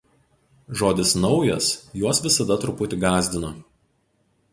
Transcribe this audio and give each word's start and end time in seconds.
Žodis 0.79 1.11
„naujas“ 1.25 1.67
juos 1.99 2.21
visada 2.23 2.57
truputį 2.65 2.99
gąsdino. 3.05 3.53